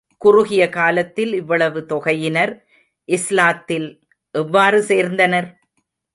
குறுகிய 0.21 0.69
காலத்தில் 0.69 1.33
இவ்வளவு 1.33 1.79
தொகையினர் 1.89 2.53
இஸ்லாத்தில் 3.09 3.87
எவ்வாறு 4.35 4.79
சேர்ந்தனர்? 4.83 5.49